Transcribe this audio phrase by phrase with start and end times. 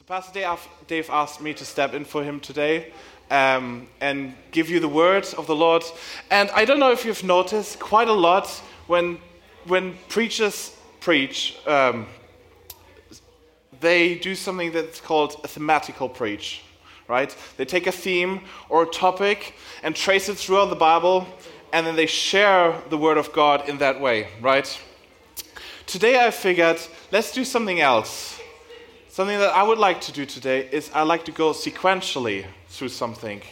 [0.00, 0.56] So Pastor
[0.86, 2.90] Dave, asked me to step in for him today
[3.30, 5.84] um, and give you the word of the Lord.
[6.30, 8.48] And I don't know if you've noticed quite a lot
[8.86, 9.18] when
[9.66, 11.58] when preachers preach.
[11.66, 12.06] Um,
[13.80, 16.62] they do something that's called a thematical preach,
[17.06, 17.36] right?
[17.58, 18.40] They take a theme
[18.70, 21.26] or a topic and trace it throughout the Bible,
[21.74, 24.80] and then they share the Word of God in that way, right?
[25.84, 26.80] Today I figured
[27.12, 28.39] let's do something else.
[29.12, 32.90] Something that I would like to do today is I like to go sequentially through
[32.90, 33.42] something.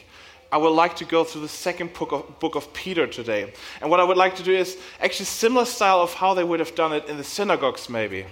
[0.52, 3.52] I would like to go through the second book of, book of Peter today.
[3.80, 6.60] And what I would like to do is actually similar style of how they would
[6.60, 8.24] have done it in the synagogues maybe.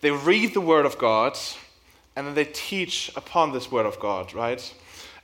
[0.00, 1.36] They read the word of God
[2.16, 4.74] and then they teach upon this word of God, right?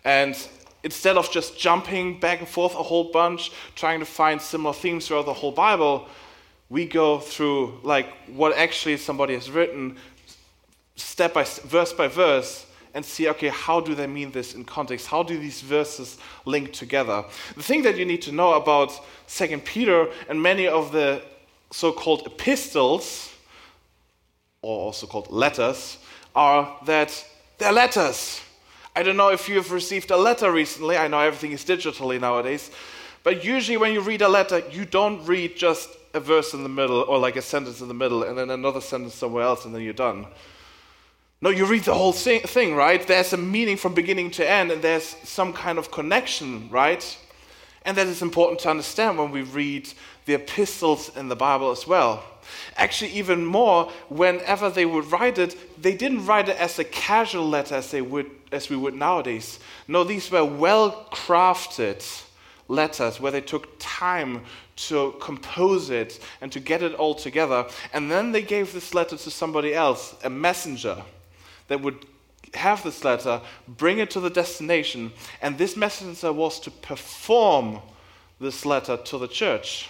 [0.04, 0.36] And
[0.82, 5.08] instead of just jumping back and forth a whole bunch trying to find similar themes
[5.08, 6.06] throughout the whole Bible,
[6.68, 9.96] we go through like what actually somebody has written
[11.00, 15.06] step by verse by verse and see okay how do they mean this in context?
[15.06, 17.24] How do these verses link together?
[17.56, 18.92] The thing that you need to know about
[19.26, 21.22] second peter and many of the
[21.70, 23.32] so-called epistles
[24.62, 25.98] or also called letters
[26.34, 27.24] are that
[27.58, 28.40] they're letters.
[28.96, 30.96] I don't know if you've received a letter recently.
[30.96, 32.70] I know everything is digitally nowadays.
[33.22, 36.68] But usually when you read a letter you don't read just a verse in the
[36.68, 39.74] middle or like a sentence in the middle and then another sentence somewhere else and
[39.74, 40.26] then you're done
[41.42, 43.06] no, you read the whole thing, right?
[43.06, 47.18] There's a meaning from beginning to end, and there's some kind of connection, right?
[47.86, 49.90] And that is important to understand when we read
[50.26, 52.22] the epistles in the Bible as well.
[52.76, 57.48] Actually, even more, whenever they would write it, they didn't write it as a casual
[57.48, 59.60] letter as, they would, as we would nowadays.
[59.88, 62.04] No, these were well crafted
[62.68, 64.42] letters where they took time
[64.76, 67.66] to compose it and to get it all together.
[67.94, 71.02] And then they gave this letter to somebody else, a messenger
[71.70, 72.04] that would
[72.54, 77.78] have this letter, bring it to the destination, and this messenger was to perform
[78.40, 79.88] this letter to the church.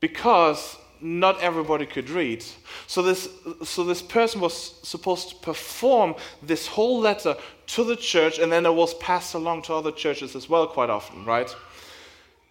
[0.00, 2.42] Because not everybody could read.
[2.86, 3.28] So this,
[3.64, 8.64] so this person was supposed to perform this whole letter to the church, and then
[8.64, 11.54] it was passed along to other churches as well, quite often, right?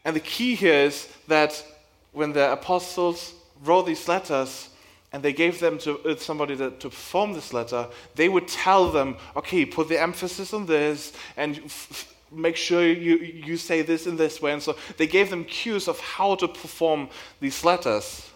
[0.06, 1.66] And the key here is that
[2.12, 3.34] when the apostles
[3.64, 4.70] wrote these letters,
[5.14, 8.92] and they gave them to uh, somebody to, to perform this letter, they would tell
[8.92, 14.08] them, okay, put the emphasis on this and f- make sure you, you say this
[14.08, 14.54] in this way.
[14.54, 17.10] And so they gave them cues of how to perform
[17.42, 18.30] these letters.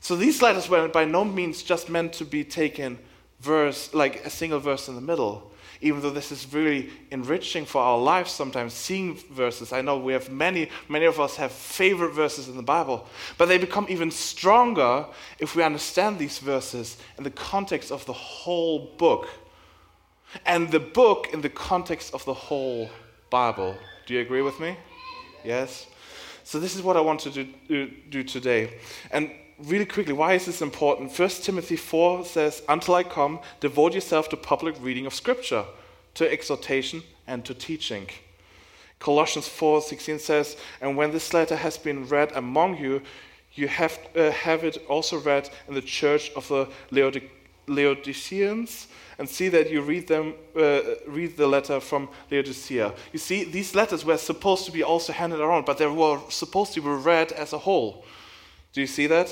[0.00, 2.98] So these letters were by no means just meant to be taken
[3.40, 5.49] verse, like a single verse in the middle
[5.80, 9.72] even though this is really enriching for our lives sometimes, seeing verses.
[9.72, 13.06] I know we have many, many of us have favorite verses in the Bible,
[13.38, 15.06] but they become even stronger
[15.38, 19.28] if we understand these verses in the context of the whole book.
[20.46, 22.88] And the book in the context of the whole
[23.30, 23.76] Bible.
[24.06, 24.76] Do you agree with me?
[25.44, 25.86] Yes?
[26.44, 27.30] So, this is what I want to
[27.68, 28.78] do, do today.
[29.10, 29.30] And
[29.64, 31.16] really quickly, why is this important?
[31.16, 35.64] 1 Timothy 4 says, Until I come, devote yourself to public reading of Scripture,
[36.14, 38.08] to exhortation, and to teaching.
[38.98, 43.00] Colossians 4:16 says, "And when this letter has been read among you,
[43.54, 47.30] you have, uh, have it also read in the church of the Laodic-
[47.66, 48.88] Laodiceans,
[49.18, 53.74] and see that you read them, uh, read the letter from Laodicea." You see, these
[53.74, 57.32] letters were supposed to be also handed around, but they were supposed to be read
[57.32, 58.04] as a whole.
[58.72, 59.28] Do you see that?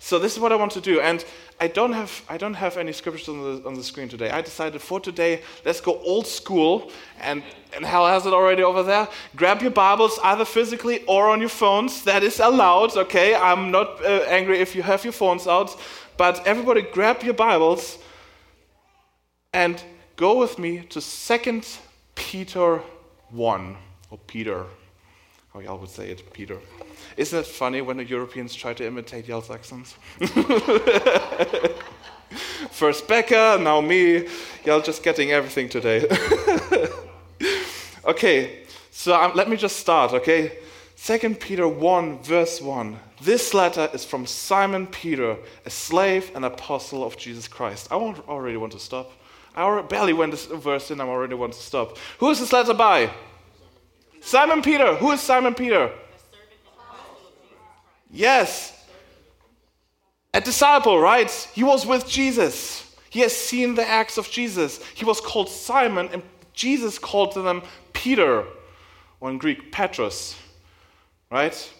[0.00, 1.24] So this is what I want to do, and
[1.60, 4.30] I don't have I don't have any scriptures on the on the screen today.
[4.30, 6.90] I decided for today, let's go old school,
[7.20, 7.42] and
[7.76, 9.08] and Hal has it already over there.
[9.36, 12.02] Grab your Bibles either physically or on your phones.
[12.04, 12.96] That is allowed.
[12.96, 15.76] Okay, I'm not uh, angry if you have your phones out,
[16.16, 17.98] but everybody grab your Bibles
[19.52, 19.82] and
[20.16, 21.66] go with me to Second
[22.14, 22.82] Peter
[23.30, 23.76] one
[24.10, 24.64] or Peter,
[25.58, 26.56] how y'all would say it, Peter.
[27.16, 29.96] Isn't it funny when the Europeans try to imitate y'all's accents?
[32.70, 34.28] First Becca, now me.
[34.64, 36.06] Y'all just getting everything today.
[38.04, 38.62] okay,
[38.92, 40.58] so um, let me just start, okay?
[40.94, 42.96] Second Peter 1, verse 1.
[43.22, 47.88] This letter is from Simon Peter, a slave and apostle of Jesus Christ.
[47.90, 49.10] I already want to stop.
[49.56, 51.96] I barely went this verse in, I already want to stop.
[52.18, 53.10] Who is this letter by?
[54.20, 54.94] Simon Peter.
[54.96, 55.90] Who is Simon Peter?
[58.10, 58.74] Yes.
[60.34, 61.30] A disciple, right?
[61.54, 62.94] He was with Jesus.
[63.10, 64.84] He has seen the acts of Jesus.
[64.94, 66.22] He was called Simon, and
[66.52, 67.62] Jesus called to them
[67.92, 68.44] Peter,
[69.20, 70.36] or in Greek, Petros,
[71.30, 71.72] right?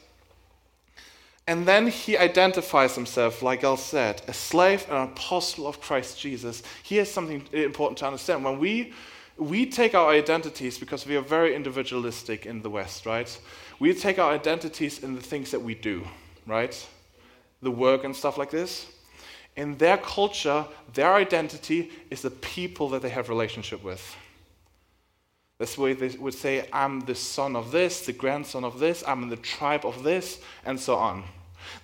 [1.47, 6.21] And then he identifies himself, like I said, a slave and an apostle of Christ
[6.21, 6.63] Jesus.
[6.83, 8.45] Here's something important to understand.
[8.45, 8.93] When we
[9.39, 13.41] we take our identities because we are very individualistic in the West, right?
[13.79, 16.07] We take our identities in the things that we do,
[16.47, 16.87] right?
[17.63, 18.87] The work and stuff like this.
[19.57, 24.17] In their culture, their identity is the people that they have relationship with.
[25.59, 29.25] That's why they would say, I'm the son of this, the grandson of this, I'm
[29.25, 31.25] in the tribe of this, and so on.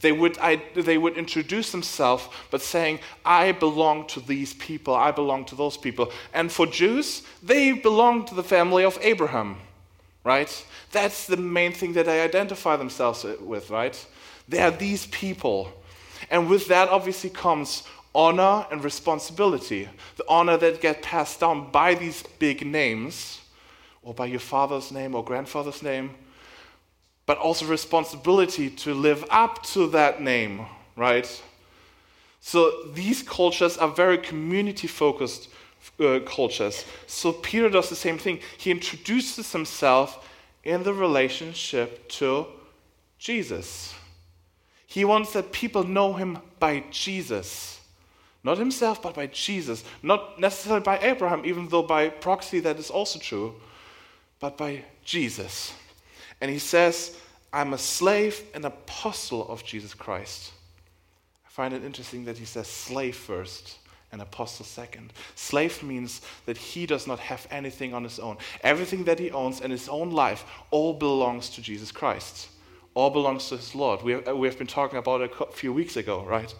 [0.00, 5.10] They would, I, they would introduce themselves, but saying, I belong to these people, I
[5.10, 6.12] belong to those people.
[6.32, 9.56] And for Jews, they belong to the family of Abraham,
[10.24, 10.66] right?
[10.92, 14.06] That's the main thing that they identify themselves with, right?
[14.48, 15.72] They are these people.
[16.30, 17.84] And with that, obviously, comes
[18.14, 19.88] honor and responsibility.
[20.16, 23.40] The honor that gets passed down by these big names,
[24.02, 26.14] or by your father's name or grandfather's name,
[27.26, 30.66] but also responsibility to live up to that name,
[30.96, 31.42] right?
[32.40, 35.48] So these cultures are very community focused
[35.98, 36.84] uh, cultures.
[37.06, 38.40] So Peter does the same thing.
[38.58, 40.28] He introduces himself
[40.62, 42.46] in the relationship to
[43.18, 43.94] Jesus.
[44.86, 47.80] He wants that people know him by Jesus.
[48.42, 49.82] Not himself, but by Jesus.
[50.02, 53.54] Not necessarily by Abraham, even though by proxy that is also true,
[54.38, 55.72] but by Jesus.
[56.44, 57.16] And he says,
[57.54, 60.52] I'm a slave and apostle of Jesus Christ.
[61.46, 63.78] I find it interesting that he says slave first
[64.12, 65.14] and apostle second.
[65.36, 68.36] Slave means that he does not have anything on his own.
[68.60, 72.50] Everything that he owns and his own life all belongs to Jesus Christ.
[72.92, 74.02] All belongs to his Lord.
[74.02, 76.54] We have, we have been talking about it a few weeks ago, right?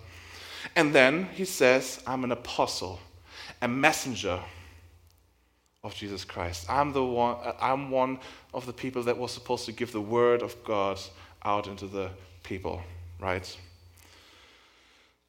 [0.77, 3.01] And then he says, I'm an apostle,
[3.61, 4.41] a messenger
[5.85, 6.69] of Jesus Christ.
[6.69, 8.19] I'm the one uh, I'm one
[8.53, 10.99] of the people that was supposed to give the word of God
[11.45, 12.11] out into the
[12.43, 12.83] people,
[13.21, 13.57] right?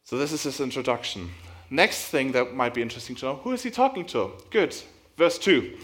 [0.05, 1.29] So this is his introduction.
[1.69, 4.31] Next thing that might be interesting to know, who is he talking to?
[4.49, 4.75] Good.
[5.17, 5.77] Verse 2.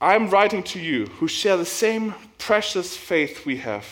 [0.00, 3.84] I'm writing to you who share the same precious faith we have.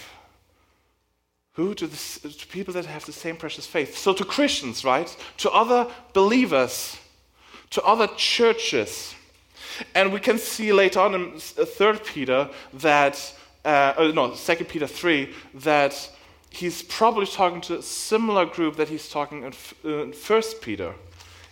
[1.55, 1.75] Who?
[1.75, 3.99] To, the, to people that have the same precious faith.
[3.99, 5.14] So to Christians, right?
[5.38, 6.96] To other believers,
[7.70, 9.15] to other churches.
[9.94, 13.34] And we can see later on in 3 Peter that,
[13.64, 16.11] uh, oh, no, 2 Peter 3, that
[16.50, 19.52] he's probably talking to a similar group that he's talking in,
[19.84, 20.94] in 1 Peter.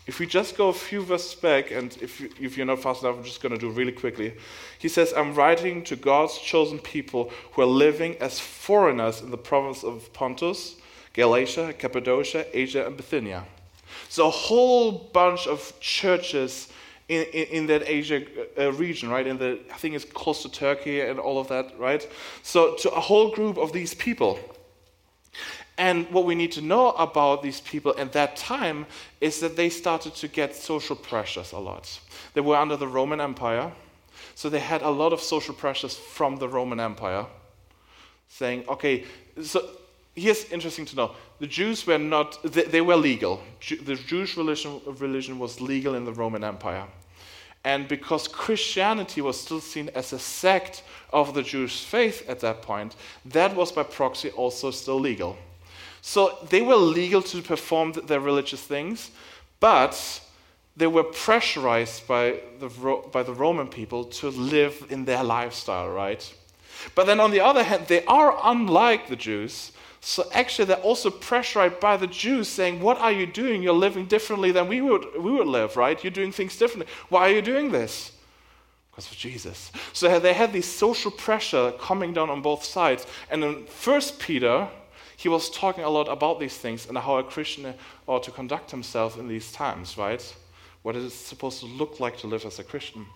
[0.06, 3.02] If we just go a few verses back, and if, you, if you're not fast
[3.02, 4.34] enough, I'm just going to do really quickly.
[4.78, 9.38] He says, I'm writing to God's chosen people who are living as foreigners in the
[9.38, 10.76] province of Pontus,
[11.14, 13.44] Galatia, Cappadocia, Asia, and Bithynia.
[14.10, 16.68] So a whole bunch of churches
[17.08, 18.22] in, in, in that Asia
[18.58, 19.26] uh, region, right?
[19.26, 22.06] In the, I think it's close to Turkey and all of that, right?
[22.42, 24.38] So to a whole group of these people.
[25.76, 28.86] And what we need to know about these people at that time
[29.20, 31.98] is that they started to get social pressures a lot.
[32.34, 33.72] They were under the Roman Empire,
[34.36, 37.26] so they had a lot of social pressures from the Roman Empire,
[38.28, 39.04] saying, okay,
[39.42, 39.68] so
[40.14, 43.42] here's interesting to know the Jews were not, they, they were legal.
[43.82, 46.86] the Jewish religion, religion was legal in the Roman Empire.
[47.64, 50.82] And because Christianity was still seen as a sect
[51.12, 52.94] of the Jewish faith at that point,
[53.24, 55.38] that was by proxy also still legal.
[56.02, 59.10] So they were legal to perform their religious things,
[59.60, 60.20] but
[60.76, 62.68] they were pressurized by the,
[63.10, 66.34] by the Roman people to live in their lifestyle, right?
[66.94, 69.72] But then on the other hand, they are unlike the Jews
[70.06, 73.62] so actually, they're also pressurized by the Jews saying, What are you doing?
[73.62, 76.02] You're living differently than we would, we would live, right?
[76.04, 76.92] You're doing things differently.
[77.08, 78.12] Why are you doing this?
[78.90, 79.72] Because of Jesus.
[79.94, 83.06] So they had this social pressure coming down on both sides.
[83.30, 84.68] And in First Peter,
[85.16, 87.72] he was talking a lot about these things and how a Christian
[88.06, 90.36] ought to conduct himself in these times, right?
[90.82, 93.06] What is it supposed to look like to live as a Christian?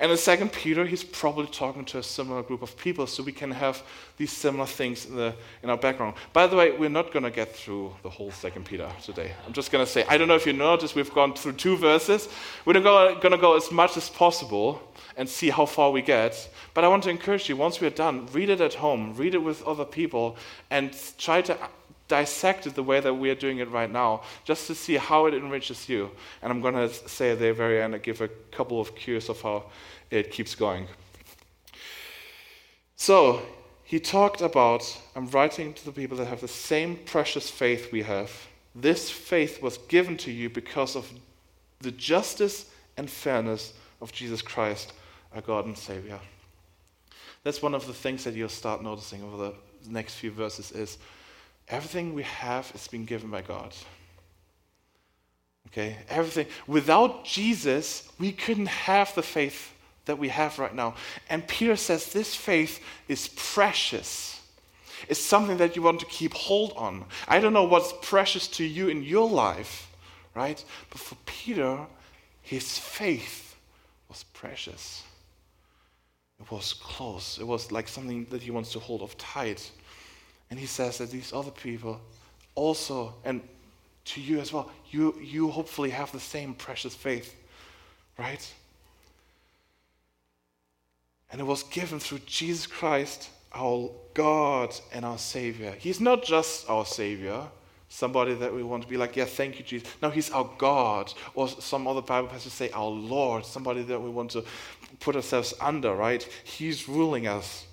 [0.00, 3.32] And in Second Peter, he's probably talking to a similar group of people, so we
[3.32, 3.82] can have
[4.16, 6.14] these similar things in, the, in our background.
[6.32, 9.32] By the way, we're not going to get through the whole Second Peter today.
[9.44, 11.76] I'm just going to say, I don't know if you noticed, we've gone through two
[11.76, 12.28] verses.
[12.64, 14.80] We're going to go as much as possible
[15.16, 16.48] and see how far we get.
[16.74, 19.42] But I want to encourage you, once we're done, read it at home, read it
[19.42, 20.36] with other people,
[20.70, 21.58] and try to
[22.08, 25.26] dissect it the way that we are doing it right now, just to see how
[25.26, 26.10] it enriches you.
[26.42, 29.28] And I'm going to say at the very end, I give a couple of cues
[29.28, 29.64] of how
[30.10, 30.88] it keeps going.
[32.96, 33.42] So,
[33.84, 38.02] he talked about I'm writing to the people that have the same precious faith we
[38.02, 38.30] have.
[38.74, 41.10] This faith was given to you because of
[41.80, 43.72] the justice and fairness
[44.02, 44.92] of Jesus Christ,
[45.34, 46.20] our God and Savior.
[47.44, 49.54] That's one of the things that you'll start noticing over the
[49.90, 50.98] next few verses is
[51.68, 53.74] everything we have is been given by God.
[55.68, 56.46] Okay, everything.
[56.66, 59.74] Without Jesus, we couldn't have the faith
[60.06, 60.94] that we have right now.
[61.28, 64.40] And Peter says this faith is precious.
[65.08, 67.04] It's something that you want to keep hold on.
[67.28, 69.90] I don't know what's precious to you in your life,
[70.34, 70.62] right?
[70.90, 71.78] But for Peter,
[72.40, 73.54] his faith
[74.08, 75.04] was precious.
[76.40, 77.38] It was close.
[77.38, 79.70] It was like something that he wants to hold of tight.
[80.50, 82.00] And he says that these other people
[82.54, 83.40] also, and
[84.06, 87.34] to you as well, you, you hopefully have the same precious faith,
[88.18, 88.52] right?
[91.30, 95.74] And it was given through Jesus Christ, our God and our Savior.
[95.78, 97.42] He's not just our Savior,
[97.88, 99.88] somebody that we want to be like, yeah, thank you, Jesus.
[100.00, 101.12] No, He's our God.
[101.34, 104.44] Or some other Bible passages say our Lord, somebody that we want to
[105.00, 106.22] put ourselves under, right?
[106.44, 107.66] He's ruling us.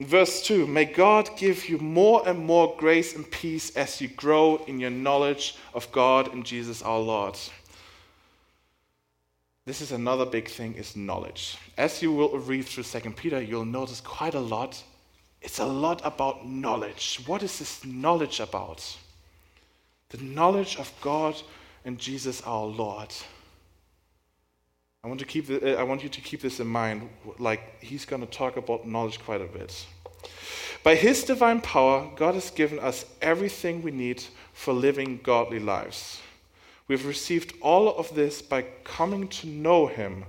[0.00, 4.62] Verse 2 May God give you more and more grace and peace as you grow
[4.66, 7.36] in your knowledge of God and Jesus our Lord.
[9.64, 11.58] This is another big thing is knowledge.
[11.76, 14.82] As you will read through 2 Peter, you'll notice quite a lot.
[15.42, 17.20] It's a lot about knowledge.
[17.26, 18.96] What is this knowledge about?
[20.10, 21.34] The knowledge of God
[21.84, 23.12] and Jesus our Lord.
[25.04, 27.08] I want, to keep uh, I want you to keep this in mind.
[27.38, 29.86] Like, he's going to talk about knowledge quite a bit.
[30.82, 36.20] By his divine power, God has given us everything we need for living godly lives.
[36.88, 40.24] We've received all of this by coming to know him,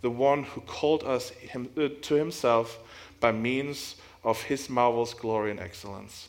[0.00, 2.78] the one who called us him, uh, to himself
[3.20, 6.28] by means of his marvelous glory and excellence.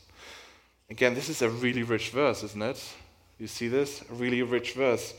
[0.90, 2.94] Again, this is a really rich verse, isn't it?
[3.40, 4.04] You see this?
[4.10, 5.14] A really rich verse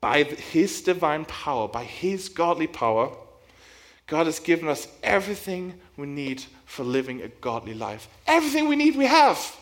[0.00, 3.10] by His divine power, by His godly power,
[4.06, 8.08] God has given us everything we need for living a godly life.
[8.26, 9.56] Everything we need, we have.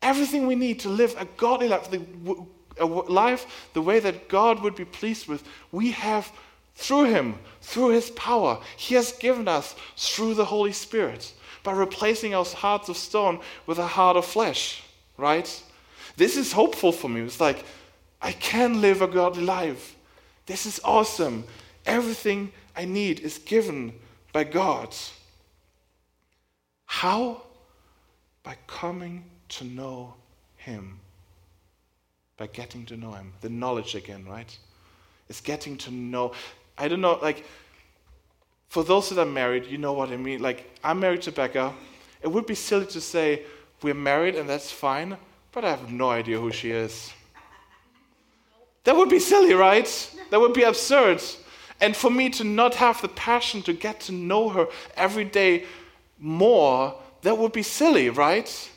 [0.00, 1.88] Everything we need to live a godly life,
[2.78, 6.30] a life the way that God would be pleased with, we have
[6.74, 8.60] through Him, through His power.
[8.76, 13.78] He has given us through the Holy Spirit by replacing our hearts of stone with
[13.78, 14.82] a heart of flesh,
[15.16, 15.62] right?
[16.16, 17.22] This is hopeful for me.
[17.22, 17.64] It's like,
[18.22, 19.96] I can live a godly life.
[20.46, 21.44] This is awesome.
[21.84, 23.92] Everything I need is given
[24.32, 24.94] by God.
[26.86, 27.42] How?
[28.44, 30.14] By coming to know
[30.56, 31.00] Him.
[32.36, 33.32] By getting to know Him.
[33.40, 34.56] The knowledge again, right?
[35.28, 36.32] It's getting to know.
[36.78, 37.44] I don't know, like,
[38.68, 40.40] for those that are married, you know what I mean.
[40.40, 41.74] Like, I'm married to Becca.
[42.22, 43.42] It would be silly to say,
[43.82, 45.16] we're married and that's fine,
[45.50, 47.12] but I have no idea who she is.
[48.84, 50.10] That would be silly, right?
[50.30, 51.22] That would be absurd.
[51.80, 55.64] And for me to not have the passion to get to know her every day
[56.18, 58.70] more, that would be silly, right?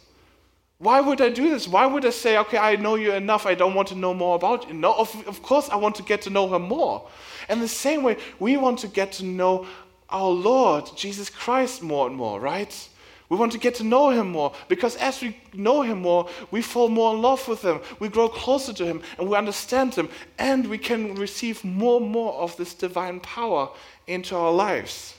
[0.78, 1.68] Why would I do this?
[1.68, 4.36] Why would I say, okay, I know you enough, I don't want to know more
[4.36, 4.74] about you?
[4.74, 7.08] No, of, of course I want to get to know her more.
[7.48, 9.66] And the same way, we want to get to know
[10.10, 12.90] our Lord, Jesus Christ, more and more, right?
[13.30, 16.62] We want to get to know him more because as we know him more, we
[16.62, 17.80] fall more in love with him.
[18.00, 22.10] We grow closer to him and we understand him and we can receive more and
[22.10, 23.70] more of this divine power
[24.06, 25.16] into our lives.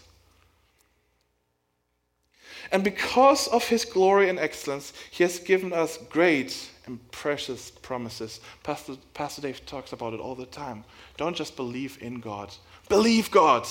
[2.73, 8.41] And because of his glory and excellence, he has given us great and precious promises.
[8.63, 10.85] Pastor, Pastor Dave talks about it all the time.
[11.17, 12.53] Don't just believe in God,
[12.89, 13.67] believe God.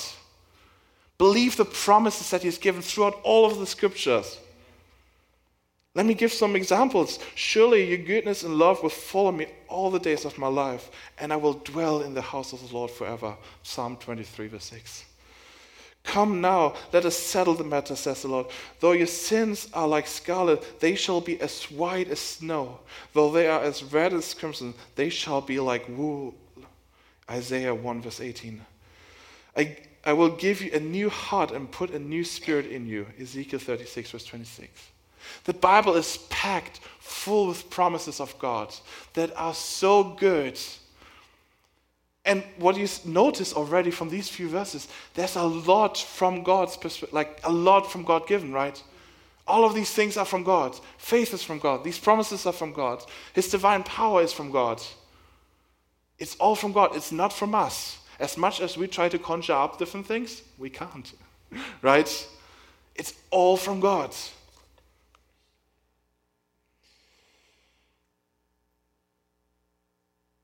[1.18, 4.38] Believe the promises that He's given throughout all of the scriptures.
[5.94, 7.20] Let me give some examples.
[7.36, 11.32] Surely your goodness and love will follow me all the days of my life, and
[11.32, 13.36] I will dwell in the house of the Lord forever.
[13.64, 15.06] Psalm 23, verse 6.
[16.04, 18.48] Come now, let us settle the matter, says the Lord.
[18.80, 22.80] Though your sins are like scarlet, they shall be as white as snow.
[23.14, 26.36] Though they are as red as crimson, they shall be like wool.
[27.30, 28.62] Isaiah 1, verse 18.
[29.58, 33.08] I, I will give you a new heart and put a new spirit in you.
[33.20, 34.92] Ezekiel 36, verse 26.
[35.46, 38.74] The Bible is packed full with promises of God
[39.14, 40.60] that are so good.
[42.24, 47.14] And what you notice already from these few verses, there's a lot from God's perspective,
[47.14, 48.82] like a lot from God given, right?
[49.48, 50.80] All of these things are from God.
[50.98, 51.84] Faith is from God.
[51.84, 53.04] These promises are from God.
[53.34, 54.82] His divine power is from God.
[56.18, 56.96] It's all from God.
[56.96, 58.00] It's not from us.
[58.20, 61.14] As much as we try to conjure up different things, we can't.
[61.82, 62.28] right?
[62.96, 64.16] It's all from God.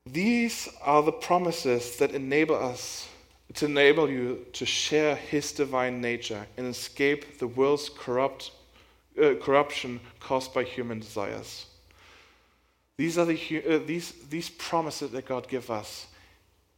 [0.04, 3.08] These are the promises that enable us
[3.54, 8.50] to enable you to share his divine nature and escape the world's corrupt
[9.22, 11.66] uh, corruption caused by human desires.
[12.96, 16.06] These are the uh, these these promises that God gives us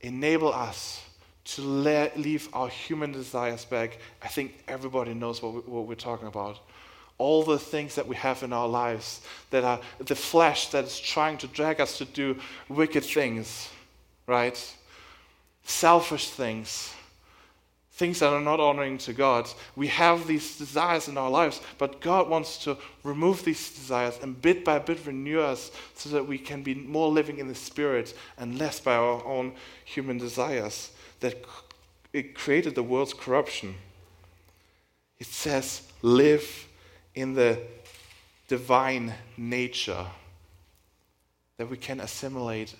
[0.04, 1.02] enable us
[1.44, 3.98] to leave our human desires back.
[4.22, 6.58] I think everybody knows what, we, what we're talking about.
[7.18, 9.20] All the things that we have in our lives
[9.50, 12.36] that are the flesh that is trying to drag us to do
[12.68, 13.68] wicked things,
[14.26, 14.74] right?
[15.64, 16.92] Selfish things,
[17.94, 19.48] things that are not honoring to God.
[19.76, 24.40] We have these desires in our lives, but God wants to remove these desires and
[24.42, 28.12] bit by bit renew us so that we can be more living in the Spirit
[28.36, 29.52] and less by our own
[29.84, 31.44] human desires that
[32.12, 33.76] it created the world's corruption.
[35.20, 36.66] It says, live
[37.14, 37.60] in the
[38.48, 40.04] divine nature.
[41.58, 42.74] That we can assimilate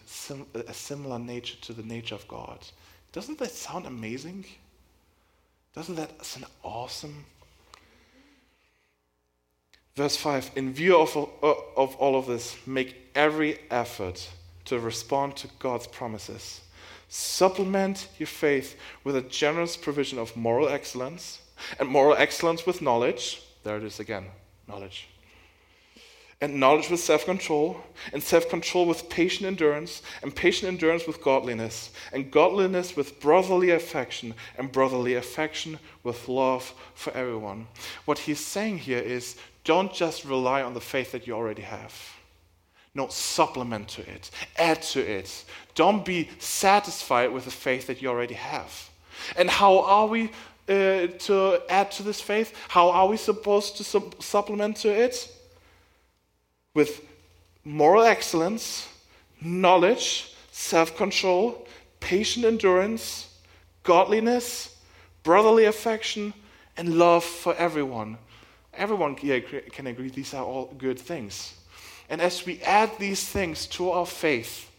[0.55, 2.59] a similar nature to the nature of God.
[3.13, 4.45] Doesn't that sound amazing?
[5.75, 7.25] Doesn't that sound awesome?
[9.97, 14.29] Verse 5 In view of, uh, of all of this, make every effort
[14.67, 16.61] to respond to God's promises.
[17.09, 21.41] Supplement your faith with a generous provision of moral excellence,
[21.79, 23.43] and moral excellence with knowledge.
[23.63, 24.27] There it is again
[24.67, 25.09] knowledge
[26.45, 27.81] and knowledge with self control,
[28.13, 33.71] and self control with patient endurance, and patient endurance with godliness, and godliness with brotherly
[33.71, 37.67] affection, and brotherly affection with love for everyone.
[38.05, 41.95] What he's saying here is don't just rely on the faith that you already have.
[42.95, 45.47] No, supplement to it, add to it.
[45.75, 48.91] Don't be satisfied with the faith that you already have.
[49.39, 50.31] And how are we
[50.69, 52.55] uh, to add to this faith?
[52.69, 55.34] How are we supposed to su- supplement to it?
[56.75, 57.01] With
[57.65, 58.89] moral excellence,
[59.41, 61.67] knowledge, self control,
[62.01, 63.35] patient endurance,
[63.83, 64.77] godliness,
[65.23, 66.35] brotherly affection,
[66.77, 68.19] and love for everyone.
[68.75, 71.55] Everyone can agree these are all good things.
[72.09, 74.71] And as we add these things to our faith,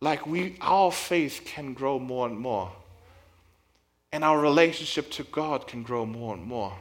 [0.00, 2.70] like we our faith can grow more and more.
[4.12, 6.72] And our relationship to God can grow more and more.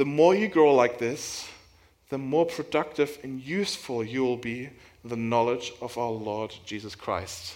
[0.00, 1.46] The more you grow like this,
[2.08, 4.70] the more productive and useful you will be
[5.04, 7.54] in the knowledge of our Lord Jesus Christ.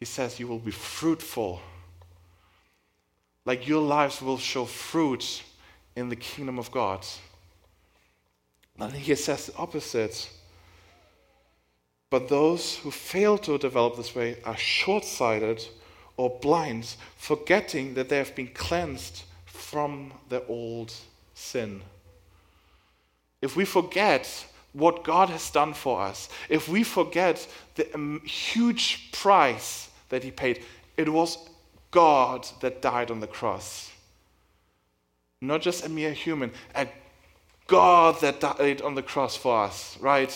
[0.00, 1.60] He says you will be fruitful.
[3.44, 5.44] Like your lives will show fruit
[5.94, 7.06] in the kingdom of God.
[8.80, 10.28] And he says the opposite.
[12.10, 15.64] But those who fail to develop this way are short sighted
[16.16, 19.22] or blind, forgetting that they have been cleansed
[19.74, 20.92] from the old
[21.34, 21.82] sin.
[23.42, 29.10] If we forget what God has done for us, if we forget the um, huge
[29.10, 30.62] price that He paid,
[30.96, 31.38] it was
[31.90, 33.90] God that died on the cross.
[35.40, 36.86] Not just a mere human, a
[37.66, 40.32] God that died on the cross for us, right?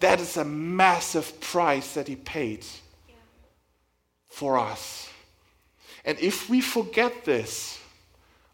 [0.00, 2.66] That is a massive price that He paid
[3.08, 3.14] yeah.
[4.26, 5.08] for us.
[6.04, 7.78] And if we forget this,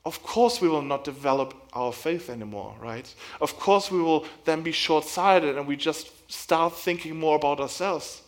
[0.05, 3.13] of course we will not develop our faith anymore, right?
[3.41, 7.61] Of course we will then be short sighted and we just start thinking more about
[7.61, 8.23] ourselves.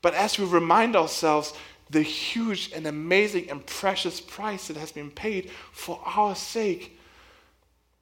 [0.00, 1.52] But as we remind ourselves
[1.90, 6.98] the huge and amazing and precious price that has been paid for our sake,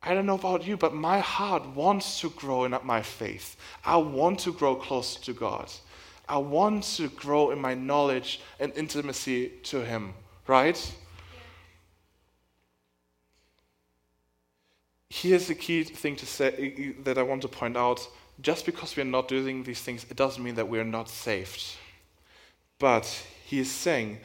[0.02, 3.56] I don't know about you, but my heart wants to grow in my faith.
[3.84, 5.70] I want to grow closer to God.
[6.28, 10.14] I want to grow in my knowledge and intimacy to Him,
[10.46, 10.80] right?
[15.10, 18.08] Here's the key thing to say that I want to point out.
[18.40, 21.10] Just because we are not doing these things, it doesn't mean that we are not
[21.10, 21.62] saved.
[22.78, 23.04] But
[23.44, 24.20] he is saying,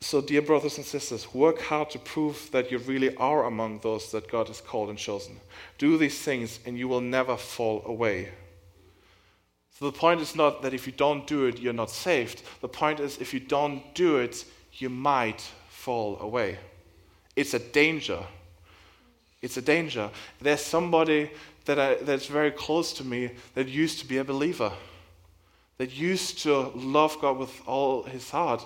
[0.00, 4.10] so, dear brothers and sisters, work hard to prove that you really are among those
[4.10, 5.38] that God has called and chosen.
[5.78, 8.30] Do these things, and you will never fall away.
[9.78, 12.42] So, the point is not that if you don't do it, you're not saved.
[12.62, 16.58] The point is, if you don't do it, you might fall away.
[17.36, 18.24] It's a danger
[19.42, 20.08] it's a danger.
[20.40, 21.30] There's somebody
[21.64, 24.72] that I, that's very close to me that used to be a believer,
[25.78, 28.64] that used to love God with all his heart.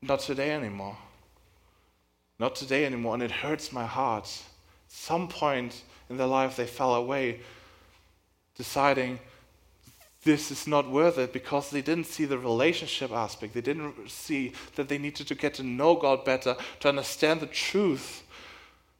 [0.00, 0.96] Not today anymore.
[2.38, 3.14] Not today anymore.
[3.14, 4.24] And it hurts my heart.
[4.24, 7.40] At Some point in their life, they fell away,
[8.56, 9.18] deciding
[10.22, 13.54] this is not worth it because they didn't see the relationship aspect.
[13.54, 17.46] They didn't see that they needed to get to know God better, to understand the
[17.46, 18.25] truth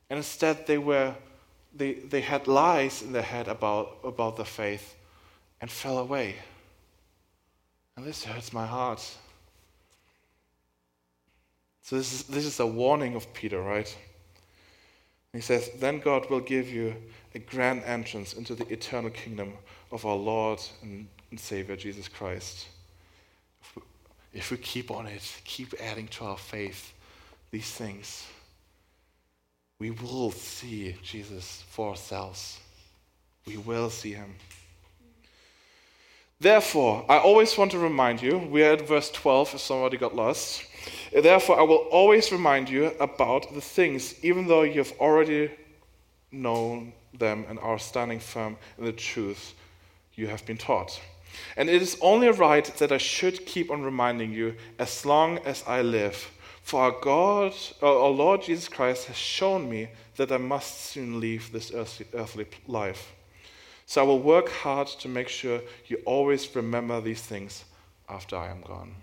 [0.08, 1.14] and instead, they, were,
[1.74, 4.94] they, they had lies in their head about, about the faith
[5.60, 6.36] and fell away.
[7.96, 9.00] And this hurts my heart.
[11.82, 13.96] So this is, this is a warning of Peter, right?
[15.32, 16.94] He says, Then God will give you
[17.34, 19.52] a grand entrance into the eternal kingdom
[19.92, 22.66] of our Lord and, Savior Jesus Christ.
[23.60, 23.82] If we,
[24.32, 26.94] if we keep on it, keep adding to our faith
[27.50, 28.26] these things,
[29.78, 32.58] we will see Jesus for ourselves.
[33.46, 34.34] We will see him.
[36.38, 40.14] Therefore, I always want to remind you, we are at verse 12 if somebody got
[40.14, 40.64] lost.
[41.12, 45.50] Therefore, I will always remind you about the things, even though you have already
[46.30, 49.54] known them and are standing firm in the truth
[50.14, 51.00] you have been taught.
[51.56, 55.64] And it is only right that I should keep on reminding you as long as
[55.66, 56.30] I live.
[56.66, 61.20] For our God, uh, our Lord Jesus Christ has shown me that I must soon
[61.20, 63.12] leave this earthly life.
[63.86, 67.64] So I will work hard to make sure you always remember these things
[68.08, 68.96] after I am gone.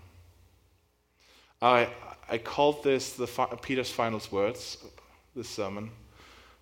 [1.62, 1.88] I,
[2.28, 3.26] I called this the,
[3.62, 4.84] Peter's final words,
[5.34, 5.90] this sermon,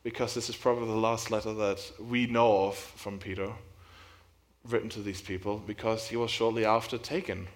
[0.04, 3.50] because this is probably the last letter that we know of from Peter,
[4.68, 7.48] written to these people, because he was shortly after taken.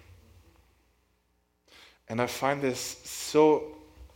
[2.09, 3.63] And I find this so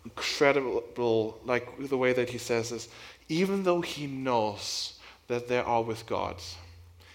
[0.05, 2.89] incredible, like the way that he says this,
[3.29, 6.35] even though he knows that they are with God,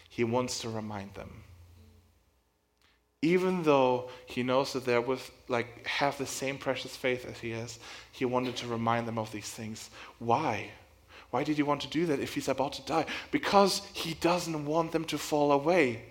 [0.09, 1.43] he wants to remind them.
[3.23, 7.51] Even though he knows that they're with, like, have the same precious faith as he
[7.51, 7.79] has,
[8.12, 9.91] he wanted to remind them of these things.
[10.19, 10.71] Why?
[11.31, 13.07] Why did he want to do that if he's about to die?
[13.31, 16.03] Because he doesn't want them to fall away.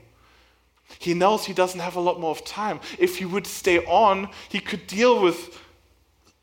[1.00, 2.80] He knows he doesn't have a lot more of time.
[3.00, 5.60] If he would stay on, he could deal with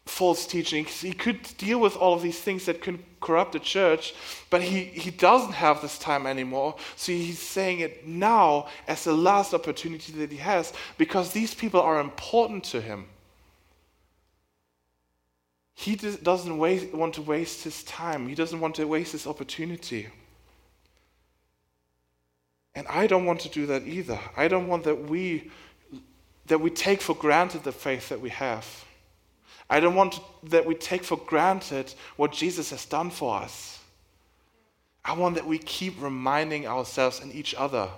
[0.05, 1.01] false teachings.
[1.01, 4.15] He could deal with all of these things that can corrupt the church,
[4.51, 6.75] but he, he doesn't have this time anymore.
[6.97, 11.81] So he's saying it now as the last opportunity that he has because these people
[11.81, 13.07] are important to him.
[15.75, 20.09] He doesn't waste, want to waste his time, he doesn't want to waste his opportunity.
[22.75, 24.19] And I don't want to do that either.
[24.37, 25.51] I don't want that we
[26.47, 28.67] that we take for granted the faith that we have.
[29.71, 33.79] I don't want that we take for granted what Jesus has done for us.
[35.05, 37.89] I want that we keep reminding ourselves and each other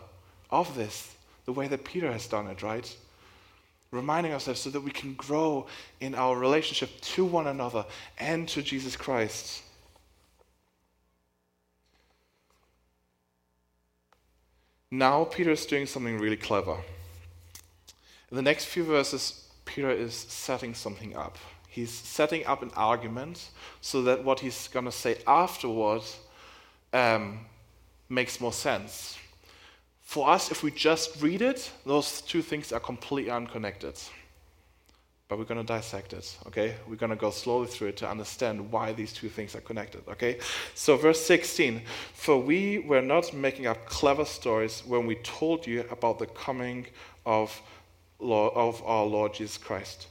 [0.51, 1.15] of this,
[1.47, 2.97] the way that Peter has done it, right?
[3.91, 5.67] Reminding ourselves so that we can grow
[6.01, 7.85] in our relationship to one another
[8.19, 9.63] and to Jesus Christ.
[14.97, 16.77] Now, Peter is doing something really clever.
[18.31, 21.37] In the next few verses, Peter is setting something up.
[21.69, 23.49] He's setting up an argument
[23.81, 26.21] so that what he's going to say afterwards
[26.93, 27.41] um,
[28.09, 29.19] makes more sense.
[30.01, 33.99] For us, if we just read it, those two things are completely unconnected.
[35.35, 36.77] But we're going to dissect it, okay?
[36.87, 40.07] We're going to go slowly through it to understand why these two things are connected,
[40.07, 40.39] okay?
[40.77, 45.87] So, verse 16 For we were not making up clever stories when we told you
[45.91, 46.87] about the coming
[47.27, 47.61] of,
[48.21, 50.07] of our Lord Jesus Christ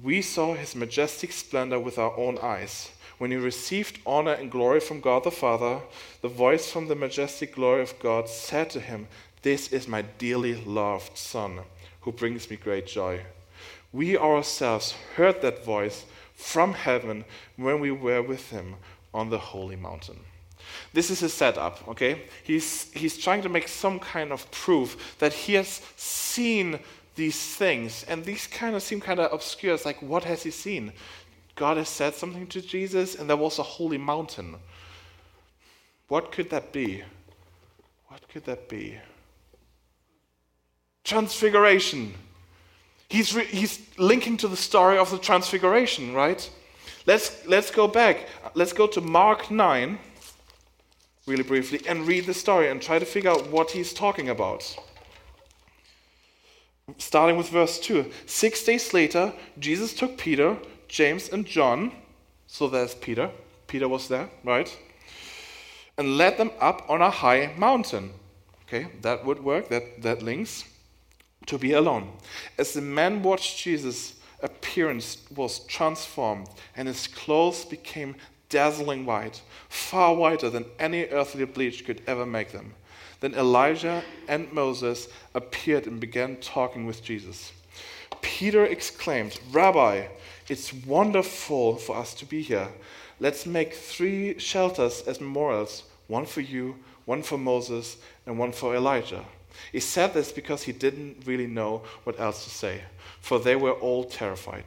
[0.00, 2.92] we saw his majestic splendor with our own eyes.
[3.18, 5.80] When he received honor and glory from God the Father,
[6.22, 9.08] the voice from the majestic glory of God said to him,
[9.42, 11.58] This is my dearly loved Son,
[12.02, 13.22] who brings me great joy.
[13.92, 17.24] We ourselves heard that voice from heaven
[17.56, 18.76] when we were with him
[19.12, 20.20] on the holy mountain.
[20.92, 22.22] This is his setup, okay?
[22.44, 26.80] He's, he's trying to make some kind of proof that he has seen
[27.14, 29.74] these things, and these kind of seem kind of obscure.
[29.74, 30.92] It's like, what has he seen?
[31.56, 34.56] God has said something to Jesus, and there was a holy mountain.
[36.06, 37.02] What could that be?
[38.06, 38.98] What could that be?
[41.02, 42.14] Transfiguration.
[43.08, 46.48] He's, re- he's linking to the story of the Transfiguration, right?
[47.06, 48.26] Let's, let's go back.
[48.54, 49.98] Let's go to Mark 9,
[51.26, 54.76] really briefly, and read the story and try to figure out what he's talking about
[56.96, 58.10] starting with verse 2.
[58.26, 60.56] Six days later, Jesus took Peter,
[60.88, 61.92] James, and John.
[62.46, 63.30] So there's Peter.
[63.66, 64.74] Peter was there, right?
[65.98, 68.12] And led them up on a high mountain.
[68.62, 70.64] Okay, that would work, that, that links.
[71.48, 72.12] To be alone.
[72.58, 78.16] As the man watched Jesus' appearance was transformed, and his clothes became
[78.50, 82.74] dazzling white, far whiter than any earthly bleach could ever make them.
[83.20, 87.52] Then Elijah and Moses appeared and began talking with Jesus.
[88.20, 90.06] Peter exclaimed, Rabbi,
[90.48, 92.68] it's wonderful for us to be here.
[93.20, 98.74] Let's make three shelters as memorials one for you, one for Moses, and one for
[98.74, 99.24] Elijah.
[99.72, 102.82] He said this because he didn't really know what else to say,
[103.20, 104.64] for they were all terrified.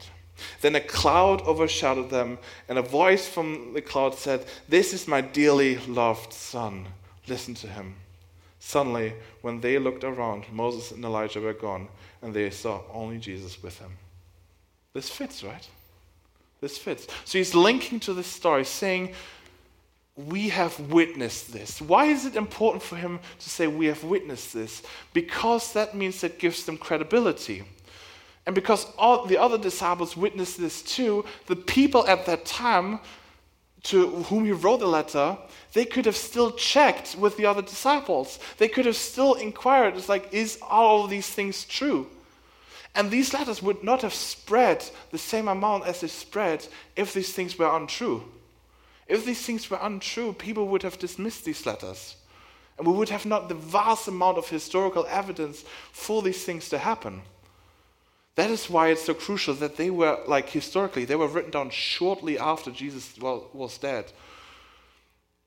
[0.60, 5.20] Then a cloud overshadowed them, and a voice from the cloud said, This is my
[5.20, 6.86] dearly loved son.
[7.28, 7.94] Listen to him.
[8.58, 11.88] Suddenly, when they looked around, Moses and Elijah were gone,
[12.22, 13.98] and they saw only Jesus with him.
[14.92, 15.68] This fits, right?
[16.60, 17.06] This fits.
[17.24, 19.14] So he's linking to this story, saying,
[20.16, 21.80] We have witnessed this.
[21.80, 24.82] Why is it important for him to say, We have witnessed this?
[25.12, 27.64] Because that means it gives them credibility.
[28.44, 33.00] And because all the other disciples witnessed this too, the people at that time
[33.84, 35.36] to whom he wrote the letter,
[35.72, 38.38] they could have still checked with the other disciples.
[38.58, 42.08] They could have still inquired, it's like, is all of these things true?
[42.94, 47.32] And these letters would not have spread the same amount as they spread if these
[47.32, 48.22] things were untrue.
[49.06, 52.16] If these things were untrue, people would have dismissed these letters.
[52.78, 56.78] And we would have not the vast amount of historical evidence for these things to
[56.78, 57.22] happen.
[58.34, 61.68] That is why it's so crucial that they were, like historically, they were written down
[61.70, 64.10] shortly after Jesus was dead.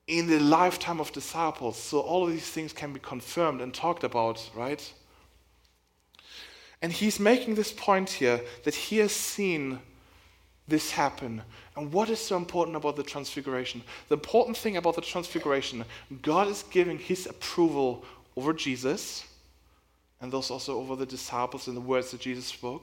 [0.06, 4.04] In the lifetime of disciples, so all of these things can be confirmed and talked
[4.04, 4.92] about, right?
[6.80, 9.80] And he's making this point here that he has seen
[10.68, 11.42] this happen.
[11.76, 13.82] And what is so important about the transfiguration?
[14.08, 15.84] The important thing about the transfiguration,
[16.22, 18.04] God is giving his approval
[18.36, 19.24] over Jesus
[20.20, 22.82] and those also over the disciples and the words that Jesus spoke.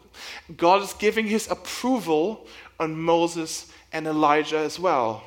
[0.55, 2.45] God is giving his approval
[2.79, 5.23] on Moses and Elijah as well.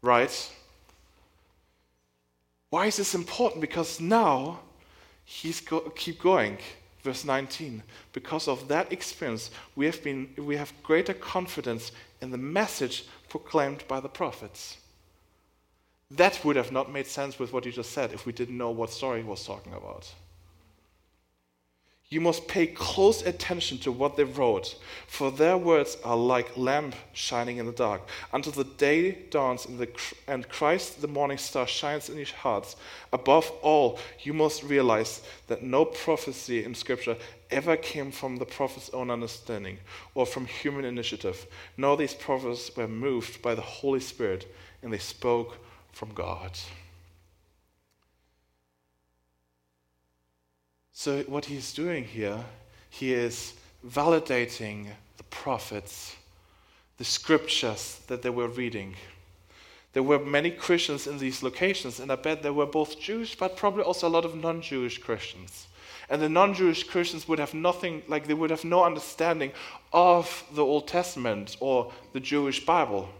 [0.00, 0.52] Right?
[2.70, 3.60] Why is this important?
[3.60, 4.60] Because now
[5.24, 6.58] he's go- keep going.
[7.06, 7.84] Verse 19.
[8.12, 13.84] Because of that experience, we have, been, we have greater confidence in the message proclaimed
[13.86, 14.78] by the prophets.
[16.10, 18.70] That would have not made sense with what you just said if we didn't know
[18.70, 20.12] what story he was talking about.
[22.08, 24.76] You must pay close attention to what they wrote,
[25.08, 29.76] for their words are like lamp shining in the dark, until the day dawns and,
[29.76, 29.88] the,
[30.28, 32.76] and Christ, the morning star, shines in your hearts.
[33.12, 37.16] Above all, you must realize that no prophecy in Scripture
[37.50, 39.78] ever came from the prophet's own understanding
[40.14, 41.44] or from human initiative.
[41.76, 44.46] No, these prophets were moved by the Holy Spirit,
[44.80, 45.58] and they spoke
[45.90, 46.56] from God.
[50.98, 52.42] So, what he's doing here,
[52.88, 53.52] he is
[53.86, 54.86] validating
[55.18, 56.16] the prophets,
[56.96, 58.94] the scriptures that they were reading.
[59.92, 63.58] There were many Christians in these locations, and I bet there were both Jewish, but
[63.58, 65.66] probably also a lot of non Jewish Christians.
[66.08, 69.52] And the non Jewish Christians would have nothing, like they would have no understanding
[69.92, 73.10] of the Old Testament or the Jewish Bible.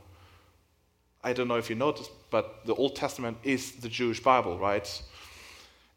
[1.22, 5.02] I don't know if you noticed, but the Old Testament is the Jewish Bible, right?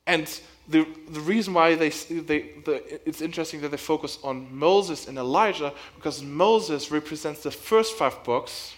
[0.05, 0.27] And
[0.69, 5.17] the, the reason why they, they the, it's interesting that they focus on Moses and
[5.17, 8.75] Elijah because Moses represents the first five books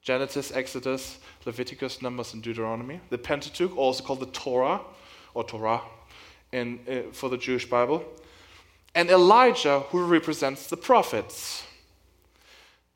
[0.00, 3.00] Genesis, Exodus, Leviticus, Numbers, and Deuteronomy.
[3.10, 4.80] The Pentateuch, also called the Torah
[5.34, 5.82] or Torah
[6.50, 8.02] in, uh, for the Jewish Bible.
[8.94, 11.62] And Elijah, who represents the prophets.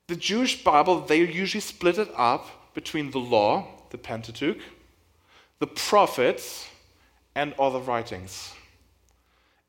[0.07, 4.59] The Jewish Bible, they usually split it up between the law, the Pentateuch,
[5.59, 6.67] the prophets,
[7.35, 8.53] and other writings.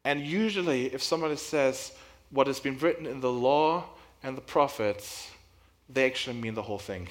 [0.04, 1.94] And usually, if somebody says
[2.30, 3.86] what has been written in the law
[4.22, 5.30] and the prophets,
[5.90, 7.08] they actually mean the whole thing.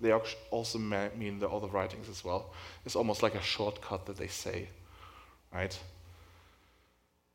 [0.00, 0.12] They
[0.50, 2.52] also mean the other writings as well.
[2.84, 4.68] It's almost like a shortcut that they say,
[5.52, 5.76] right?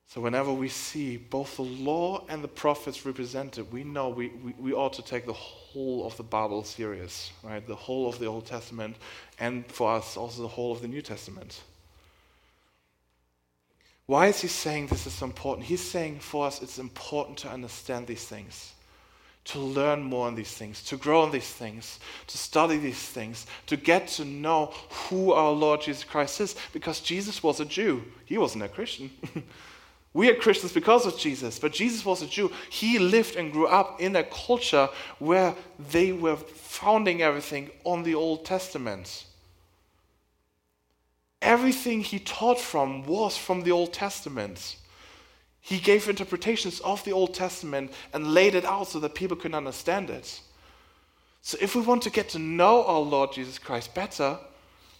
[0.08, 4.54] So, whenever we see both the law and the prophets represented, we know we, we,
[4.60, 7.66] we, ought to take the whole of the Bible serious, right?
[7.66, 8.96] The whole of the Old Testament,
[9.40, 11.62] and for us, also the whole of the New Testament.
[14.06, 15.68] Why is he saying this is important?
[15.68, 18.74] He's saying for us it's important to understand these things,
[19.46, 23.46] to learn more on these things, to grow on these things, to study these things,
[23.68, 28.04] to get to know who our Lord Jesus Christ is, because Jesus was a Jew.
[28.26, 29.10] He wasn't a Christian.
[30.14, 32.52] we are Christians because of Jesus, but Jesus was a Jew.
[32.70, 34.90] He lived and grew up in a culture
[35.20, 35.56] where
[35.92, 39.28] they were founding everything on the Old Testament.
[41.44, 44.78] Everything he taught from was from the Old Testament.
[45.60, 49.54] He gave interpretations of the Old Testament and laid it out so that people could
[49.54, 50.40] understand it.
[51.42, 54.40] So, if we want to get to know our Lord Jesus Christ better,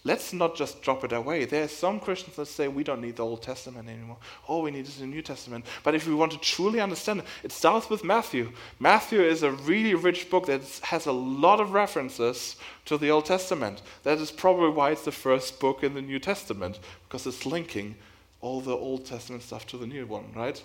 [0.04, 1.46] let's not just drop it away.
[1.46, 4.18] There are some Christians that say we don't need the Old Testament anymore.
[4.46, 5.64] All we need is the New Testament.
[5.82, 8.52] But if we want to truly understand it, it starts with Matthew.
[8.78, 13.24] Matthew is a really rich book that has a lot of references to the Old
[13.24, 13.80] Testament.
[14.02, 17.96] That is probably why it's the first book in the New Testament, because it's linking
[18.42, 20.62] all the Old Testament stuff to the new one, right?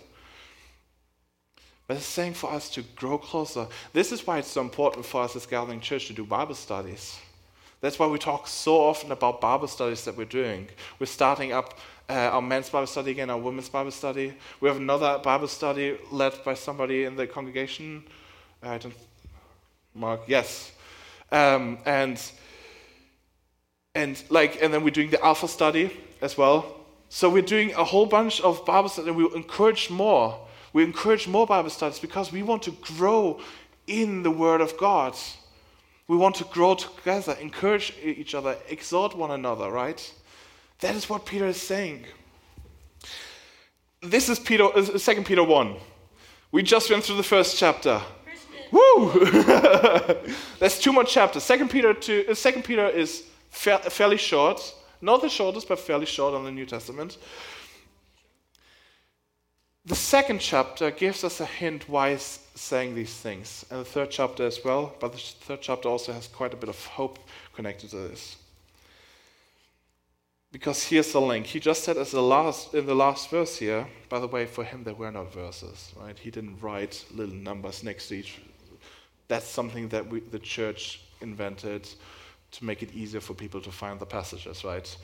[1.88, 3.68] But it's saying for us to grow closer.
[3.94, 7.18] This is why it's so important for us as Gathering Church to do Bible studies.
[7.82, 10.68] That's why we talk so often about Bible studies that we're doing.
[11.00, 14.34] We're starting up uh, our men's Bible study again, our women's Bible study.
[14.60, 18.04] We have another Bible study led by somebody in the congregation.
[18.62, 18.94] I don't,
[19.94, 20.72] Mark, yes.
[21.32, 22.22] Um, and
[23.96, 26.76] and like, and then we're doing the Alpha study as well.
[27.10, 30.48] So we're doing a whole bunch of Bible studies, and we encourage more.
[30.74, 33.40] We encourage more Bible studies because we want to grow
[33.88, 35.16] in the Word of God.
[36.10, 40.14] We want to grow together, encourage each other, exhort one another, right?
[40.80, 42.06] That is what Peter is saying.
[44.02, 45.76] This is Peter, uh, 2 Peter 1.
[46.52, 48.02] We just went through the first chapter.
[48.72, 49.12] Woo!
[50.60, 51.44] That's too much chapters.
[51.44, 56.08] Second Peter, two, uh, Second Peter is fa- fairly short, not the shortest, but fairly
[56.08, 57.20] short on the New Testament.
[59.90, 64.12] The second chapter gives us a hint why he's saying these things, and the third
[64.12, 67.18] chapter as well, but the third chapter also has quite a bit of hope
[67.56, 68.36] connected to this.
[70.52, 71.48] Because here's the link.
[71.48, 74.64] He just said as the last in the last verse here, by the way, for
[74.64, 76.18] him there were not verses, right?
[76.20, 78.40] He didn't write little numbers next to each.
[79.28, 81.90] That's something that we, the church invented
[82.52, 84.96] to make it easier for people to find the passages, right?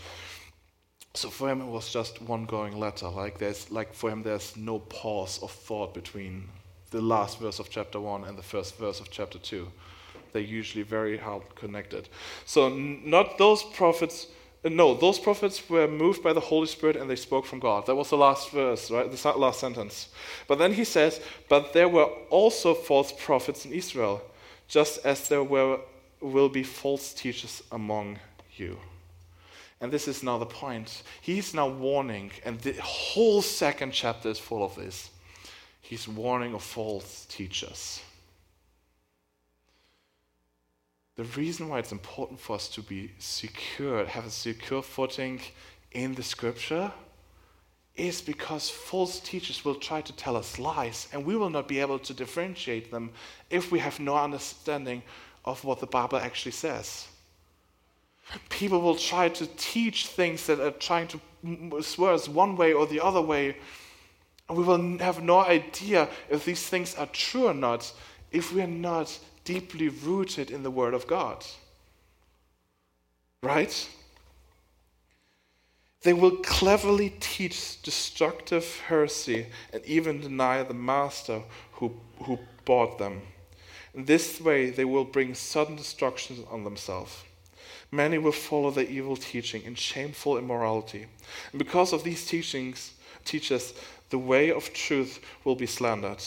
[1.15, 3.07] So for him it was just one going letter.
[3.07, 6.49] Like there's like for him there's no pause of thought between
[6.91, 9.67] the last verse of chapter one and the first verse of chapter two.
[10.33, 12.09] They're usually very hard connected.
[12.45, 14.27] So not those prophets
[14.65, 17.85] uh, no, those prophets were moved by the Holy Spirit and they spoke from God.
[17.85, 19.09] That was the last verse, right?
[19.11, 20.09] The last sentence.
[20.47, 24.23] But then he says, But there were also false prophets in Israel,
[24.67, 25.79] just as there were,
[26.19, 28.19] will be false teachers among
[28.55, 28.77] you.
[29.81, 31.03] And this is now the point.
[31.21, 35.09] He's now warning, and the whole second chapter is full of this.
[35.81, 38.01] He's warning of false teachers.
[41.15, 45.39] The reason why it's important for us to be secure, have a secure footing
[45.91, 46.91] in the scripture,
[47.95, 51.79] is because false teachers will try to tell us lies, and we will not be
[51.79, 53.11] able to differentiate them
[53.49, 55.01] if we have no understanding
[55.45, 57.07] of what the Bible actually says.
[58.49, 62.87] People will try to teach things that are trying to swear us one way or
[62.87, 63.57] the other way,
[64.49, 67.93] and we will have no idea if these things are true or not
[68.31, 71.45] if we are not deeply rooted in the Word of God.
[73.41, 73.89] Right?
[76.01, 81.41] They will cleverly teach destructive heresy and even deny the master
[81.73, 83.21] who, who bought them.
[83.93, 87.23] In this way, they will bring sudden destruction on themselves.
[87.91, 91.05] Many will follow their evil teaching and shameful immorality.
[91.51, 92.93] And because of these teachings,
[93.23, 93.73] teachers,
[94.09, 96.23] the way of truth will be slandered.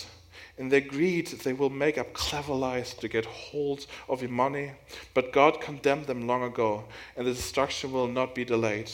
[0.56, 4.72] In their greed, they will make up clever lies to get hold of your money.
[5.14, 6.84] But God condemned them long ago,
[7.16, 8.90] and the destruction will not be delayed.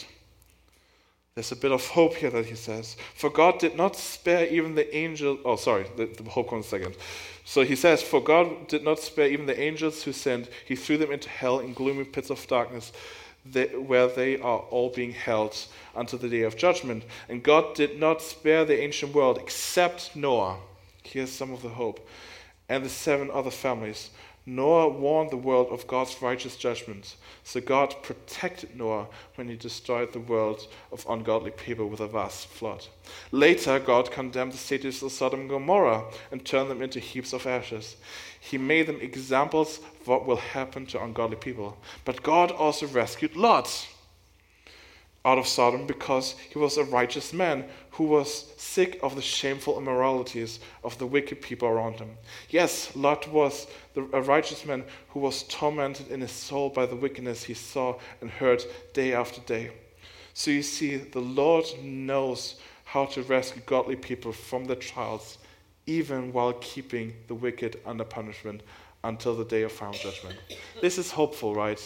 [1.34, 2.96] There's a bit of hope here that he says.
[3.16, 5.38] For God did not spare even the angel.
[5.44, 6.96] Oh, sorry, the, the hope comes second.
[7.44, 10.48] So he says, For God did not spare even the angels who sinned.
[10.64, 12.92] He threw them into hell in gloomy pits of darkness,
[13.52, 15.56] where they are all being held
[15.94, 17.04] until the day of judgment.
[17.28, 20.56] And God did not spare the ancient world except Noah
[21.04, 22.06] Here's some of the hope.
[22.68, 24.10] And the seven other families.
[24.46, 27.16] Noah warned the world of God's righteous judgment.
[27.44, 32.48] So God protected Noah when he destroyed the world of ungodly people with a vast
[32.48, 32.86] flood.
[33.30, 37.46] Later, God condemned the cities of Sodom and Gomorrah and turned them into heaps of
[37.46, 37.96] ashes.
[38.38, 41.78] He made them examples of what will happen to ungodly people.
[42.04, 43.88] But God also rescued Lot
[45.24, 49.78] out of Sodom because he was a righteous man who was sick of the shameful
[49.78, 52.10] immoralities of the wicked people around him.
[52.50, 56.96] Yes, Lot was the, a righteous man who was tormented in his soul by the
[56.96, 59.70] wickedness he saw and heard day after day.
[60.34, 65.38] So you see, the Lord knows how to rescue godly people from their trials,
[65.86, 68.62] even while keeping the wicked under punishment
[69.04, 70.36] until the day of final judgment.
[70.80, 71.80] This is hopeful, right?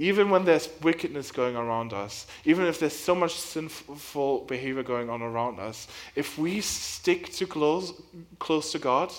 [0.00, 5.10] Even when there's wickedness going around us, even if there's so much sinful behavior going
[5.10, 7.92] on around us, if we stick too close,
[8.38, 9.12] close to God,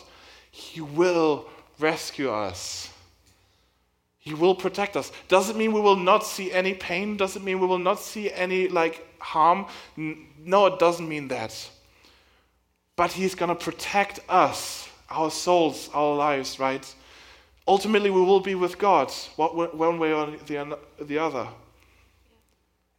[0.52, 1.50] He will
[1.80, 2.94] rescue us.
[4.20, 5.12] He will protect us.
[5.28, 7.18] Doesn't mean we will not see any pain.
[7.18, 9.66] Doesn't mean we will not see any like harm.
[9.98, 11.70] No, it doesn't mean that.
[12.96, 16.86] But He's going to protect us, our souls, our lives, right?
[17.70, 20.34] Ultimately, we will be with God, one way or
[21.00, 21.48] the other.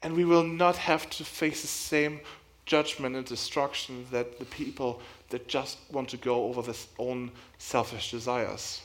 [0.01, 2.21] And we will not have to face the same
[2.67, 8.13] judgment and destruction that the people that just want to go over their own selfish
[8.13, 8.81] desires.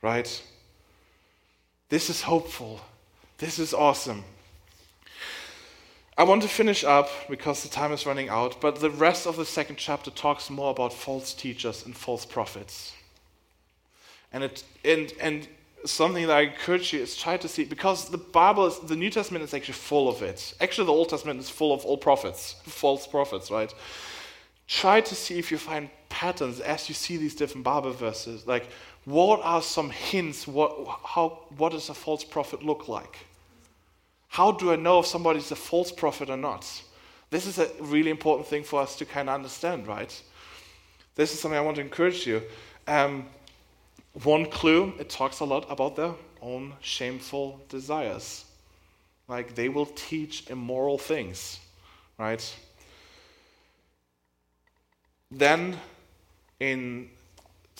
[0.00, 0.40] Right?
[1.88, 2.80] This is hopeful.
[3.38, 4.22] This is awesome.
[6.16, 9.34] I want to finish up because the time is running out, but the rest of
[9.34, 12.92] the second chapter talks more about false teachers and false prophets.
[14.32, 15.48] And it and and
[15.84, 19.10] something that I encourage you is try to see because the Bible is the New
[19.10, 20.54] Testament is actually full of it.
[20.60, 23.72] Actually, the Old Testament is full of all prophets, false prophets, right?
[24.68, 28.46] Try to see if you find patterns as you see these different Bible verses.
[28.46, 28.68] Like,
[29.04, 30.46] what are some hints?
[30.46, 30.72] What
[31.04, 33.16] how what does a false prophet look like?
[34.28, 36.82] How do I know if somebody's a false prophet or not?
[37.30, 40.22] This is a really important thing for us to kind of understand, right?
[41.14, 42.42] This is something I want to encourage you.
[42.86, 43.26] Um,
[44.12, 48.44] one clue, it talks a lot about their own shameful desires.
[49.28, 51.60] Like they will teach immoral things,
[52.18, 52.56] right?
[55.30, 55.78] Then
[56.58, 57.10] in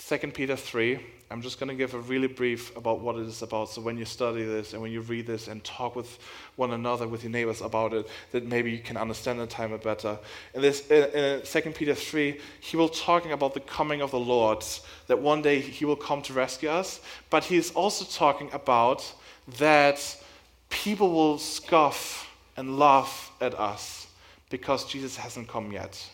[0.09, 0.99] 2 Peter 3,
[1.31, 3.69] I'm just going to give a really brief about what it is about.
[3.69, 6.19] So when you study this and when you read this and talk with
[6.57, 10.19] one another, with your neighbors about it, that maybe you can understand the time better.
[10.55, 14.65] In this, in 2 Peter 3, he will talking about the coming of the Lord,
[15.07, 17.01] that one day he will come to rescue us.
[17.29, 19.15] But he is also talking about
[19.59, 20.17] that
[20.71, 24.09] people will scoff and laugh at us
[24.49, 26.05] because Jesus hasn't come yet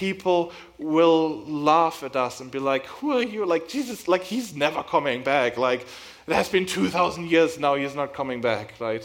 [0.00, 3.44] people will laugh at us and be like, Who are you?
[3.44, 5.58] Like, Jesus, like, he's never coming back.
[5.58, 5.82] Like,
[6.26, 9.04] it has been 2,000 years now, he's not coming back, right?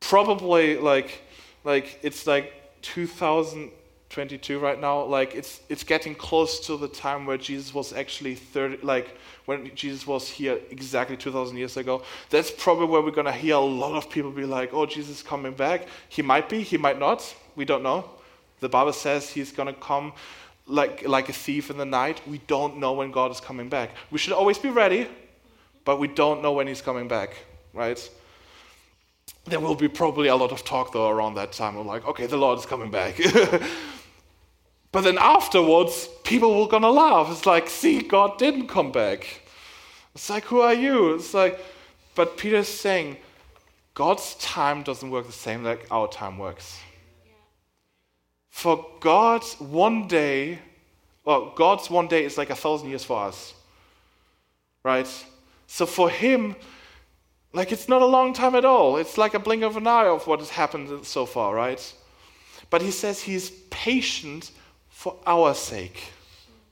[0.00, 1.22] Probably, like,
[1.64, 5.04] like it's like 2022 right now.
[5.04, 9.16] Like, it's, it's getting close to the time where Jesus was actually 30, like,
[9.46, 12.02] when Jesus was here exactly 2,000 years ago.
[12.28, 15.20] That's probably where we're going to hear a lot of people be like, Oh, Jesus
[15.20, 15.86] is coming back.
[16.10, 17.34] He might be, he might not.
[17.54, 18.10] We don't know.
[18.60, 20.12] The Bible says he's going to come
[20.66, 22.20] like, like a thief in the night.
[22.26, 23.90] We don't know when God is coming back.
[24.10, 25.08] We should always be ready,
[25.84, 27.36] but we don't know when he's coming back,
[27.72, 28.10] right?
[29.44, 31.76] There will be probably a lot of talk though around that time.
[31.76, 33.16] We're like, okay, the Lord is coming back.
[34.92, 37.30] but then afterwards, people were gonna laugh.
[37.30, 39.42] It's like, see, God didn't come back.
[40.14, 41.14] It's like, who are you?
[41.14, 41.60] It's like,
[42.14, 43.18] but Peter's saying,
[43.94, 46.80] God's time doesn't work the same like our time works.
[48.56, 50.60] For God's one day,
[51.26, 53.52] well, God's one day is like a thousand years for us.
[54.82, 55.06] Right?
[55.66, 56.56] So for Him,
[57.52, 58.96] like it's not a long time at all.
[58.96, 61.94] It's like a blink of an eye of what has happened so far, right?
[62.70, 64.52] But He says He's patient
[64.88, 66.04] for our sake.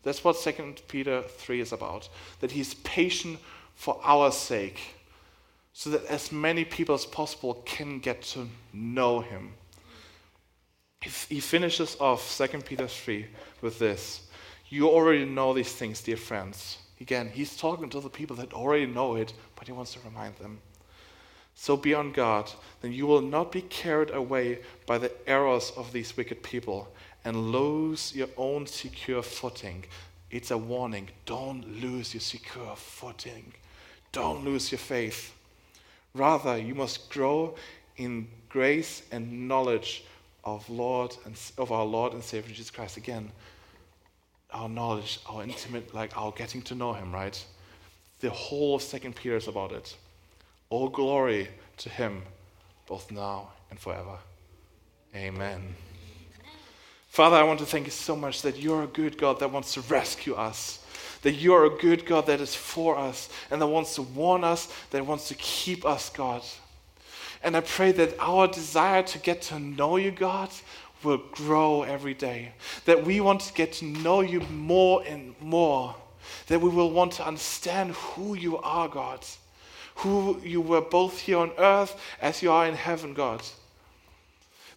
[0.05, 2.09] That's what 2 Peter 3 is about.
[2.41, 3.39] That He's patient
[3.75, 4.81] for our sake.
[5.75, 9.53] So that as many people as possible can get to know Him
[11.05, 13.27] he finishes off 2 Peter 3
[13.61, 14.23] with this.
[14.69, 16.79] You already know these things, dear friends.
[17.01, 20.37] Again, he's talking to the people that already know it, but he wants to remind
[20.37, 20.61] them.
[21.55, 22.51] So be on guard,
[22.81, 26.89] then you will not be carried away by the errors of these wicked people
[27.25, 29.85] and lose your own secure footing.
[30.31, 31.11] It's a warning.
[31.27, 33.53] Don't lose your secure footing.
[34.11, 35.35] Don't lose your faith.
[36.15, 37.55] Rather, you must grow
[37.97, 40.05] in grace and knowledge
[40.45, 42.97] of Lord and of our Lord and Savior Jesus Christ.
[42.97, 43.31] Again,
[44.53, 47.45] our knowledge, our intimate, like our getting to know Him, right?
[48.21, 49.97] The whole of Second Peter is about it.
[50.71, 52.23] All glory to Him,
[52.87, 54.19] both now and forever.
[55.15, 55.75] Amen.
[57.09, 59.75] Father, I want to thank you so much that you're a good God that wants
[59.75, 60.85] to rescue us.
[61.23, 64.73] That you're a good God that is for us and that wants to warn us,
[64.91, 66.43] that wants to keep us, God.
[67.45, 70.49] And I pray that our desire to get to know you, God,
[71.03, 72.53] will grow every day.
[72.87, 75.95] That we want to get to know you more and more.
[76.47, 79.27] That we will want to understand who you are, God.
[79.97, 83.43] Who you were both here on earth as you are in heaven, God.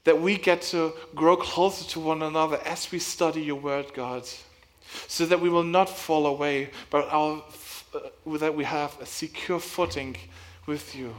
[0.03, 4.27] That we get to grow closer to one another as we study your word, God.
[5.07, 7.41] So that we will not fall away, but our,
[7.95, 10.17] uh, that we have a secure footing
[10.65, 11.15] with you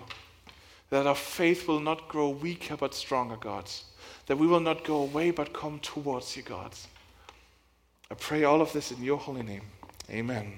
[0.91, 3.71] that our faith will not grow weaker but stronger, God.
[4.27, 6.75] That we will not go away but come towards you, God.
[8.11, 9.65] I pray all of this in your holy name.
[10.11, 10.55] Amen.